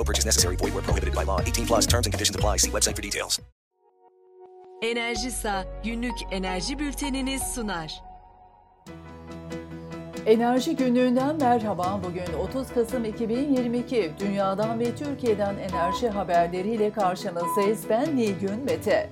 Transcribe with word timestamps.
No 0.00 0.04
purchase 0.04 0.24
necessary. 0.24 0.56
Void 0.56 0.72
where 0.72 0.82
prohibited 0.82 1.14
by 1.14 1.24
law. 1.24 1.40
18 1.40 1.66
plus 1.66 1.86
terms 1.86 2.06
and 2.06 2.12
conditions 2.14 2.34
apply. 2.34 2.56
See 2.56 2.70
website 2.70 2.96
for 2.96 3.02
details. 3.02 3.38
Enerjisa 4.82 5.64
günlük 5.84 6.14
enerji 6.30 6.78
bülteniniz 6.78 7.42
sunar. 7.42 8.02
Enerji 10.26 10.76
günlüğünden 10.76 11.36
merhaba. 11.36 12.00
Bugün 12.04 12.38
30 12.48 12.68
Kasım 12.68 13.04
2022. 13.04 14.12
Dünyadan 14.20 14.80
ve 14.80 14.96
Türkiye'den 14.96 15.56
enerji 15.56 16.08
haberleriyle 16.08 16.92
karşınızdayız. 16.92 17.88
Ben 17.90 18.16
Nilgün 18.16 18.64
Mete. 18.64 19.08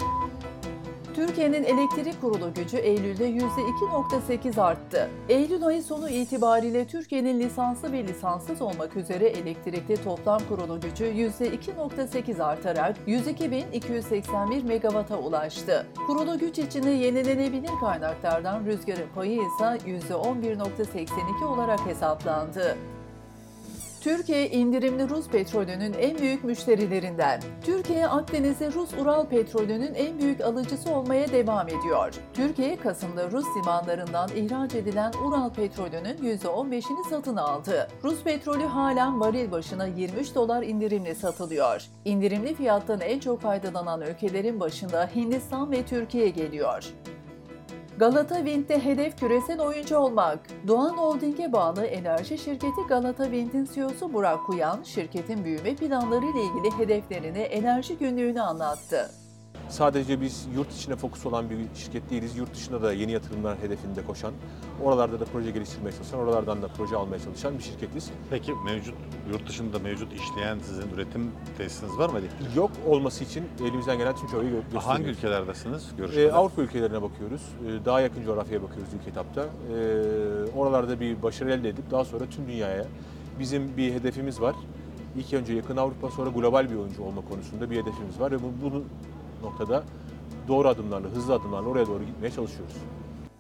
Türkiye'nin 1.19 1.62
elektrik 1.62 2.20
kurulu 2.20 2.55
gücü 2.55 2.77
Eylül'de 2.77 3.30
%2.8 3.30 4.61
arttı. 4.61 5.11
Eylül 5.28 5.66
ayı 5.66 5.83
sonu 5.83 6.08
itibariyle 6.08 6.86
Türkiye'nin 6.86 7.41
lisanslı 7.41 7.92
ve 7.92 8.05
lisanssız 8.05 8.62
olmak 8.62 8.97
üzere 8.97 9.27
elektrikli 9.27 10.05
toplam 10.05 10.41
kurulu 10.48 10.80
gücü 10.80 11.05
%2.8 11.05 12.42
artarak 12.42 12.97
102.281 13.06 14.64
megawata 14.64 15.19
ulaştı. 15.19 15.86
Kurulu 16.06 16.38
güç 16.38 16.58
içinde 16.58 16.91
yenilenebilir 16.91 17.70
kaynaklardan 17.80 18.64
rüzgarın 18.64 19.08
payı 19.14 19.32
ise 19.32 19.64
%11.82 19.64 21.44
olarak 21.44 21.86
hesaplandı. 21.86 22.77
Türkiye 24.00 24.50
indirimli 24.50 25.08
Rus 25.08 25.28
petrolünün 25.28 25.92
en 25.92 26.18
büyük 26.18 26.44
müşterilerinden. 26.44 27.41
Türkiye 27.64 28.08
Akdeniz'de 28.08 28.72
Rus 28.72 28.91
Ural 29.00 29.27
petrolünün 29.27 29.94
en 29.94 30.18
büyük 30.18 30.41
alıcısı 30.41 30.91
olmaya 30.91 31.32
devam 31.32 31.68
ediyor. 31.68 32.14
Türkiye 32.34 32.76
Kasım'da 32.76 33.30
Rus 33.30 33.46
limanlarından 33.56 34.30
ihraç 34.36 34.74
edilen 34.74 35.12
Ural 35.24 35.50
petrolünün 35.50 36.16
%15'ini 36.16 37.08
satın 37.10 37.36
aldı. 37.36 37.88
Rus 38.04 38.22
petrolü 38.22 38.64
halen 38.64 39.20
varil 39.20 39.50
başına 39.50 39.86
23 39.86 40.34
dolar 40.34 40.62
indirimli 40.62 41.14
satılıyor. 41.14 41.82
İndirimli 42.04 42.54
fiyattan 42.54 43.00
en 43.00 43.19
çok 43.19 43.41
faydalanan 43.41 44.00
ülkelerin 44.00 44.60
başında 44.60 45.10
Hindistan 45.14 45.72
ve 45.72 45.86
Türkiye 45.86 46.28
geliyor. 46.28 46.92
Galata 47.98 48.36
Wind'de 48.36 48.84
hedef 48.84 49.20
küresel 49.20 49.60
oyuncu 49.60 49.96
olmak. 49.96 50.38
Doğan 50.68 50.96
Holding'e 50.96 51.52
bağlı 51.52 51.84
enerji 51.84 52.38
şirketi 52.38 52.81
Galata 52.88 53.25
Wind'in 53.25 53.69
CEO'su 53.75 54.12
Burak 54.12 54.47
Kuyan, 54.47 54.82
şirketin 54.82 55.44
büyüme 55.44 55.75
planları 55.75 56.25
ile 56.25 56.42
ilgili 56.42 56.78
hedeflerini 56.78 57.38
enerji 57.38 57.98
günlüğüne 57.98 58.42
anlattı. 58.42 59.10
Sadece 59.69 60.21
biz 60.21 60.47
yurt 60.56 60.73
içine 60.73 60.97
fokus 60.97 61.27
olan 61.27 61.51
bir 61.51 61.56
şirket 61.75 62.11
değiliz. 62.11 62.37
Yurt 62.37 62.55
dışında 62.55 62.83
da 62.83 62.93
yeni 62.93 63.12
yatırımlar 63.12 63.59
hedefinde 63.59 64.06
koşan, 64.06 64.33
oralarda 64.84 65.21
da 65.21 65.25
proje 65.25 65.51
geliştirmeye 65.51 65.93
çalışan, 65.93 66.21
oralardan 66.21 66.62
da 66.62 66.69
proje 66.69 66.97
almaya 66.97 67.19
çalışan 67.19 67.59
bir 67.59 67.62
şirketiz. 67.62 68.11
Peki 68.31 68.53
mevcut 68.65 68.95
yurt 69.33 69.49
dışında 69.49 69.79
mevcut 69.79 70.12
işleyen 70.12 70.59
sizin 70.59 70.91
üretim 70.95 71.31
tesisiniz 71.59 71.99
var 71.99 72.09
mı 72.09 72.19
elektrikli? 72.19 72.59
Yok 72.59 72.71
olması 72.87 73.25
için 73.25 73.45
elimizden 73.62 73.99
gelen 73.99 74.17
tüm 74.17 74.29
çabayı 74.29 74.49
gö- 74.49 74.53
gösteriyoruz. 74.55 74.87
Hangi 74.89 75.05
ülkelerdesiniz? 75.09 75.87
Ee, 75.95 75.97
Görüşmeler. 75.97 76.29
Avrupa 76.31 76.62
ülkelerine 76.62 77.03
bakıyoruz. 77.03 77.43
Ee, 77.67 77.85
daha 77.85 78.00
yakın 78.00 78.25
coğrafyaya 78.25 78.62
bakıyoruz 78.62 78.93
ilk 79.00 79.09
etapta. 79.09 79.43
Ee, 79.43 79.79
oralarda 80.56 81.00
bir 81.00 81.23
başarı 81.23 81.53
elde 81.53 81.69
edip 81.69 81.91
daha 81.91 82.05
sonra 82.05 82.25
tüm 82.31 82.47
dünyaya 82.49 82.85
bizim 83.39 83.77
bir 83.77 83.93
hedefimiz 83.93 84.41
var. 84.41 84.55
İlk 85.17 85.33
önce 85.35 85.53
yakın 85.55 85.77
Avrupa 85.77 86.11
sonra 86.11 86.31
global 86.31 86.71
bir 86.71 86.77
oyuncu 86.77 87.03
olma 87.03 87.21
konusunda 87.29 87.71
bir 87.71 87.77
hedefimiz 87.77 88.21
var 88.21 88.33
ve 88.33 88.37
bu, 88.43 88.53
bu 88.62 88.85
noktada 89.43 89.82
doğru 90.49 90.69
adımlarla, 90.69 91.09
hızlı 91.09 91.34
adımlarla 91.34 91.69
oraya 91.69 91.87
doğru 91.87 92.04
gitmeye 92.04 92.31
çalışıyoruz. 92.31 92.75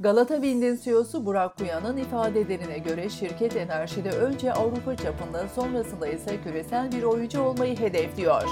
Galata 0.00 0.34
Wind'in 0.34 0.78
CEO'su 0.84 1.26
Burak 1.26 1.56
Kuyan'ın 1.56 1.96
ifadelerine 1.96 2.78
göre 2.78 3.08
şirket 3.08 3.56
enerjide 3.56 4.10
önce 4.10 4.52
Avrupa 4.52 4.96
çapında 4.96 5.48
sonrasında 5.48 6.08
ise 6.08 6.42
küresel 6.44 6.92
bir 6.92 7.02
oyuncu 7.02 7.42
olmayı 7.42 7.78
hedefliyor. 7.78 8.42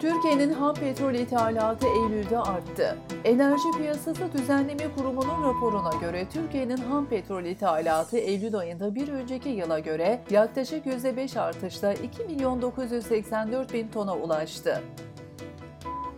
Türkiye'nin 0.00 0.52
ham 0.52 0.74
petrol 0.74 1.14
ithalatı 1.14 1.86
Eylül'de 1.86 2.38
arttı. 2.38 2.96
Enerji 3.24 3.70
Piyasası 3.78 4.32
Düzenleme 4.32 4.94
Kurumu'nun 4.96 5.42
raporuna 5.42 5.90
göre 6.00 6.26
Türkiye'nin 6.32 6.76
ham 6.76 7.06
petrol 7.06 7.44
ithalatı 7.44 8.16
Eylül 8.16 8.56
ayında 8.56 8.94
bir 8.94 9.08
önceki 9.08 9.48
yıla 9.48 9.78
göre 9.78 10.20
yaklaşık 10.30 10.86
%5 10.86 11.40
artışla 11.40 11.92
2 11.92 12.24
milyon 12.24 12.62
984 12.62 13.72
bin 13.72 13.88
tona 13.88 14.16
ulaştı. 14.16 14.82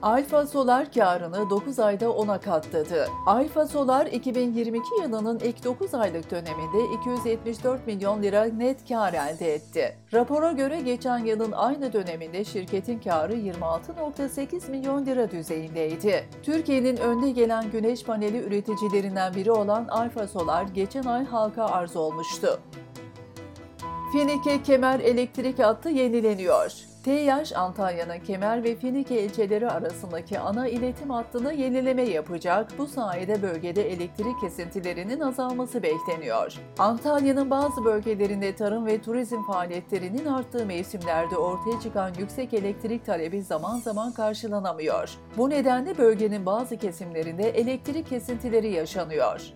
Alfa 0.03 0.47
Solar 0.47 0.93
karını 0.93 1.51
9 1.51 1.79
ayda 1.79 2.05
10'a 2.05 2.41
katladı. 2.41 3.09
Alfa 3.27 3.67
Solar 3.67 4.07
2022 4.07 4.87
yılının 5.03 5.39
ilk 5.39 5.65
9 5.65 5.95
aylık 5.95 6.31
döneminde 6.31 6.95
274 7.01 7.87
milyon 7.87 8.23
lira 8.23 8.45
net 8.45 8.89
kar 8.89 9.13
elde 9.13 9.55
etti. 9.55 9.97
Rapora 10.15 10.53
göre 10.53 10.81
geçen 10.81 11.19
yılın 11.19 11.53
aynı 11.53 11.93
döneminde 11.93 12.45
şirketin 12.45 12.99
karı 12.99 13.35
26.8 13.35 14.71
milyon 14.71 15.07
lira 15.07 15.31
düzeyindeydi. 15.31 16.29
Türkiye'nin 16.43 16.97
önde 16.97 17.31
gelen 17.31 17.71
güneş 17.71 18.05
paneli 18.05 18.39
üreticilerinden 18.39 19.35
biri 19.35 19.53
olan 19.53 19.89
Alfa 19.89 20.29
Solar 20.29 20.63
geçen 20.63 21.05
ay 21.05 21.25
halka 21.25 21.65
arz 21.65 21.97
olmuştu. 21.97 22.61
Finike 24.13 24.63
kemer 24.63 25.01
elektrik 25.01 25.59
hattı 25.59 25.89
yenileniyor. 25.89 26.98
TİAŞ 27.09 27.53
Antalya'nın 27.53 28.19
Kemer 28.19 28.65
ve 28.65 28.77
Finike 28.77 29.23
ilçeleri 29.23 29.71
arasındaki 29.71 30.39
ana 30.39 30.69
iletim 30.69 31.11
hattına 31.11 31.53
yenileme 31.53 32.03
yapacak. 32.03 32.79
Bu 32.79 32.87
sayede 32.87 33.43
bölgede 33.43 33.93
elektrik 33.93 34.41
kesintilerinin 34.41 35.21
azalması 35.21 35.83
bekleniyor. 35.83 36.55
Antalya'nın 36.79 37.51
bazı 37.51 37.85
bölgelerinde 37.85 38.57
tarım 38.57 38.87
ve 38.87 39.03
turizm 39.03 39.43
faaliyetlerinin 39.43 40.27
arttığı 40.27 40.67
mevsimlerde 40.67 41.37
ortaya 41.37 41.81
çıkan 41.81 42.13
yüksek 42.19 42.55
elektrik 42.55 43.07
talebi 43.07 43.43
zaman 43.43 43.79
zaman 43.79 44.13
karşılanamıyor. 44.13 45.11
Bu 45.37 45.51
nedenle 45.51 45.99
bölgenin 45.99 46.47
bazı 46.47 46.77
kesimlerinde 46.77 47.51
elektrik 47.51 48.09
kesintileri 48.09 48.71
yaşanıyor. 48.71 49.53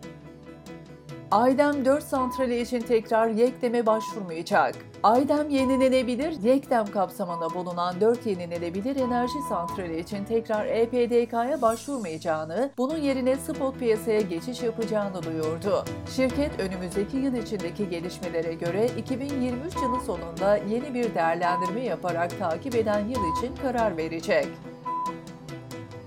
Aydem 1.32 1.84
4 1.84 2.04
santrali 2.04 2.60
için 2.60 2.80
tekrar 2.80 3.28
YEKDEM'e 3.28 3.86
başvurmayacak. 3.86 4.74
Aydem 5.02 5.48
yenilenebilir, 5.48 6.42
YEKDEM 6.42 6.86
kapsamında 6.86 7.54
bulunan 7.54 8.00
4 8.00 8.26
yenilenebilir 8.26 8.96
enerji 8.96 9.42
santrali 9.48 10.00
için 10.00 10.24
tekrar 10.24 10.66
EPDK'ya 10.66 11.62
başvurmayacağını, 11.62 12.70
bunun 12.78 12.96
yerine 12.96 13.36
spot 13.36 13.78
piyasaya 13.78 14.20
geçiş 14.20 14.62
yapacağını 14.62 15.22
duyurdu. 15.22 15.84
Şirket 16.16 16.60
önümüzdeki 16.60 17.16
yıl 17.16 17.34
içindeki 17.34 17.88
gelişmelere 17.88 18.54
göre 18.54 18.86
2023 18.98 19.74
yılı 19.74 20.00
sonunda 20.00 20.56
yeni 20.56 20.94
bir 20.94 21.14
değerlendirme 21.14 21.84
yaparak 21.84 22.38
takip 22.38 22.74
eden 22.74 23.00
yıl 23.00 23.36
için 23.36 23.56
karar 23.62 23.96
verecek. 23.96 24.48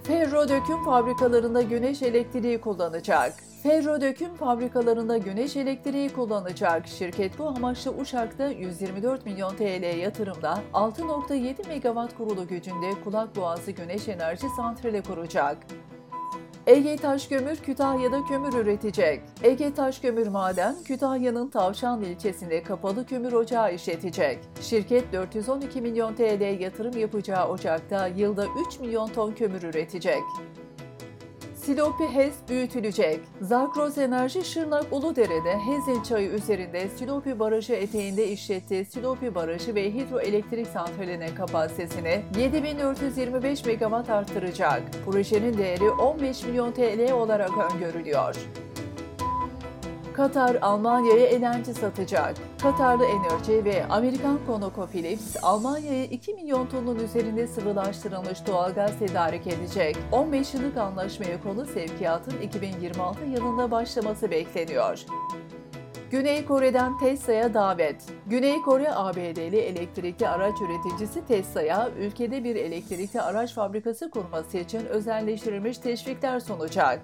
Ferro 0.03 0.49
döküm 0.49 0.83
fabrikalarında 0.85 1.61
güneş 1.61 2.01
elektriği 2.01 2.61
kullanacak. 2.61 3.33
Ferro 3.65 4.01
döküm 4.01 4.33
fabrikalarında 4.35 5.17
güneş 5.17 5.55
elektriği 5.55 6.09
kullanacak. 6.09 6.87
Şirket 6.87 7.39
bu 7.39 7.47
amaçla 7.47 7.91
Uşak'ta 7.91 8.47
124 8.47 9.25
milyon 9.25 9.55
TL 9.55 9.97
yatırımda 9.97 10.63
6.7 10.73 11.67
megawatt 11.67 12.17
kurulu 12.17 12.47
gücünde 12.47 12.89
Kulak 13.03 13.35
Boğazı 13.35 13.71
Güneş 13.71 14.07
Enerji 14.07 14.47
Santrali 14.57 15.03
kuracak. 15.03 15.57
Ege 16.67 16.97
Taşkömür 16.97 17.55
Kütahya'da 17.55 18.23
kömür 18.23 18.53
üretecek. 18.53 19.21
Ege 19.43 19.73
Taşkömür 19.73 20.27
Maden, 20.27 20.75
Kütahya'nın 20.83 21.49
Tavşanlı 21.49 22.05
ilçesinde 22.05 22.63
kapalı 22.63 23.05
kömür 23.05 23.33
ocağı 23.33 23.73
işletecek. 23.73 24.39
Şirket 24.61 25.13
412 25.13 25.81
milyon 25.81 26.15
TL 26.15 26.61
yatırım 26.61 26.97
yapacağı 26.97 27.47
ocakta 27.47 28.07
yılda 28.07 28.45
3 28.67 28.79
milyon 28.79 29.07
ton 29.07 29.31
kömür 29.31 29.63
üretecek. 29.63 30.21
Silopi 31.65 32.03
HES 32.03 32.33
büyütülecek. 32.49 33.19
Zakros 33.41 33.97
Enerji 33.97 34.45
Şırnak 34.45 34.85
Uludere'de 34.91 35.57
Hezin 35.57 36.03
Çayı 36.03 36.29
üzerinde 36.29 36.89
Silopi 36.89 37.39
Barajı 37.39 37.73
eteğinde 37.73 38.27
işlettiği 38.27 38.85
Silopi 38.85 39.35
Barajı 39.35 39.75
ve 39.75 39.93
hidroelektrik 39.93 40.67
santralinin 40.67 41.35
kapasitesini 41.35 42.21
7425 42.39 43.65
megawatt 43.65 44.09
arttıracak. 44.09 44.81
Projenin 45.05 45.57
değeri 45.57 45.89
15 45.89 46.43
milyon 46.43 46.71
TL 46.71 47.11
olarak 47.11 47.51
öngörülüyor. 47.71 48.35
Katar, 50.15 50.57
Almanya'ya 50.61 51.25
enerji 51.25 51.73
satacak. 51.73 52.35
Katarlı 52.61 53.05
Enerji 53.05 53.65
ve 53.65 53.85
Amerikan 53.85 54.39
ConocoPhillips, 54.47 55.35
Almanya'ya 55.43 56.05
2 56.05 56.33
milyon 56.33 56.67
tonun 56.67 56.99
üzerinde 56.99 57.47
sıvılaştırılmış 57.47 58.47
doğalgaz 58.47 58.99
tedarik 58.99 59.47
edecek. 59.47 59.97
15 60.11 60.53
yıllık 60.53 60.77
anlaşmaya 60.77 61.43
konu 61.43 61.65
sevkiyatın 61.65 62.41
2026 62.41 63.25
yılında 63.25 63.71
başlaması 63.71 64.31
bekleniyor. 64.31 65.05
Güney 66.11 66.45
Kore'den 66.45 66.97
Tesla'ya 66.97 67.53
davet. 67.53 68.03
Güney 68.27 68.61
Kore 68.61 68.93
ABD'li 68.93 69.57
elektrikli 69.57 70.27
araç 70.27 70.55
üreticisi 70.61 71.27
Tesla'ya 71.27 71.89
ülkede 71.99 72.43
bir 72.43 72.55
elektrikli 72.55 73.21
araç 73.21 73.53
fabrikası 73.53 74.09
kurması 74.09 74.57
için 74.57 74.85
özelleştirilmiş 74.85 75.77
teşvikler 75.77 76.39
sunacak. 76.39 77.01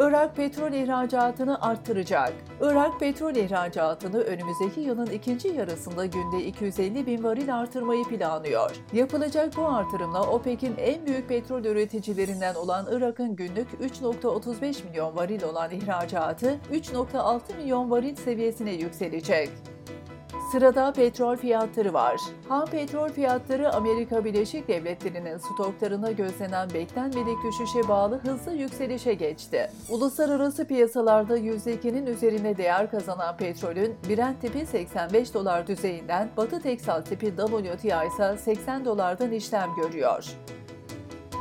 Irak 0.00 0.36
petrol 0.36 0.72
ihracatını 0.72 1.62
arttıracak. 1.62 2.32
Irak 2.60 3.00
petrol 3.00 3.34
ihracatını 3.34 4.20
önümüzdeki 4.20 4.80
yılın 4.80 5.06
ikinci 5.06 5.48
yarısında 5.48 6.06
günde 6.06 6.44
250 6.44 7.06
bin 7.06 7.24
varil 7.24 7.54
artırmayı 7.54 8.04
planlıyor. 8.04 8.70
Yapılacak 8.92 9.56
bu 9.56 9.66
artırımla 9.66 10.30
OPEC'in 10.30 10.74
en 10.78 11.06
büyük 11.06 11.28
petrol 11.28 11.64
üreticilerinden 11.64 12.54
olan 12.54 12.86
Irak'ın 12.90 13.36
günlük 13.36 13.68
3.35 13.72 14.88
milyon 14.88 15.16
varil 15.16 15.42
olan 15.42 15.70
ihracatı 15.70 16.58
3.6 16.72 17.56
milyon 17.56 17.90
varil 17.90 18.16
seviyesine 18.16 18.72
yükselecek. 18.72 19.50
Sırada 20.52 20.92
petrol 20.92 21.36
fiyatları 21.36 21.92
var. 21.92 22.20
Ham 22.48 22.66
petrol 22.66 23.08
fiyatları 23.08 23.74
Amerika 23.74 24.24
Birleşik 24.24 24.68
Devletleri'nin 24.68 25.38
stoklarına 25.38 26.12
gözlenen 26.12 26.70
beklenmedik 26.74 27.36
düşüşe 27.44 27.88
bağlı 27.88 28.18
hızlı 28.18 28.52
yükselişe 28.52 29.14
geçti. 29.14 29.70
Uluslararası 29.88 30.64
piyasalarda 30.64 31.38
%2'nin 31.38 32.06
üzerine 32.06 32.56
değer 32.56 32.90
kazanan 32.90 33.36
petrolün 33.36 33.96
Brent 34.08 34.40
tipi 34.40 34.66
85 34.66 35.34
dolar 35.34 35.66
düzeyinden, 35.66 36.28
Batı 36.36 36.60
Teksal 36.60 37.00
tipi 37.00 37.36
WTI 37.36 37.94
ise 38.08 38.36
80 38.38 38.84
dolardan 38.84 39.32
işlem 39.32 39.70
görüyor. 39.82 40.24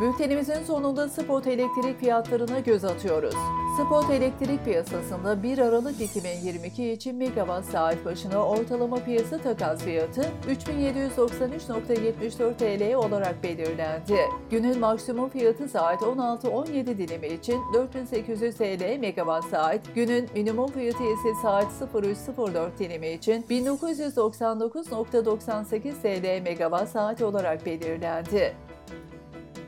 Bültenimizin 0.02 0.64
sonunda 0.64 1.10
spot 1.10 1.48
elektrik 1.48 2.00
fiyatlarına 2.00 2.60
göz 2.60 2.86
atıyoruz. 2.86 3.36
Spot 3.78 4.10
elektrik 4.10 4.66
piyasasında 4.66 5.44
1 5.44 5.58
Aralık 5.58 6.02
2022 6.02 6.92
için 6.92 7.16
megawatt 7.16 7.66
saat 7.66 8.06
başına 8.06 8.46
ortalama 8.46 8.96
piyasa 8.96 9.38
takas 9.38 9.82
fiyatı 9.82 10.26
3793.74 10.50 12.58
TL 12.58 12.96
olarak 12.96 13.44
belirlendi. 13.44 14.18
Günün 14.52 14.80
maksimum 14.80 15.30
fiyatı 15.30 15.70
saat 15.70 16.02
16-17 16.02 16.98
dilimi 16.98 17.28
için 17.28 17.62
4800 17.74 18.58
TL 18.58 18.98
megawatt 19.00 19.46
saat, 19.46 19.96
günün 19.96 20.30
minimum 20.36 20.72
fiyatı 20.72 21.04
ise 21.04 21.34
saat 21.42 21.68
03.04 21.94 22.70
dilimi 22.80 23.08
için 23.08 23.46
1999.98 23.50 25.94
TL 26.02 26.42
megawatt 26.44 26.90
saat 26.90 27.22
olarak 27.22 27.66
belirlendi. 27.66 28.67